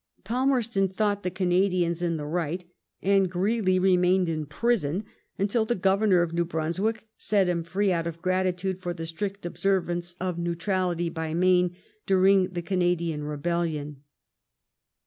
Palmerston 0.23 0.87
thought 0.87 1.21
the 1.21 1.29
Canadians 1.29 2.01
in 2.01 2.17
the 2.17 2.25
right, 2.25 2.65
and 3.03 3.29
Oreely 3.31 3.77
remained 3.79 4.29
in 4.29 4.47
prison, 4.47 5.03
until 5.37 5.63
the 5.63 5.75
Oovemor 5.75 6.23
of 6.23 6.33
New 6.33 6.43
Brunswick 6.43 7.07
set 7.15 7.47
him 7.47 7.61
free 7.61 7.91
out 7.91 8.07
of 8.07 8.19
gratitude 8.19 8.81
for 8.81 8.95
the 8.95 9.05
strict 9.05 9.45
observance 9.45 10.15
of 10.19 10.39
neutrality 10.39 11.09
by 11.09 11.35
Maine 11.35 11.75
during 12.07 12.49
the 12.49 12.63
Cana 12.63 12.95
dian 12.95 13.25
rebellion. 13.25 14.01